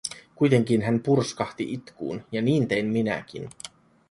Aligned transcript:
Kuitenkin 0.35 0.81
hän 0.81 0.99
purskahti 0.99 1.73
itkuun 1.73 2.21
ja 2.31 2.41
niin 2.41 2.67
tein 2.67 2.85
minäkin. 2.87 3.49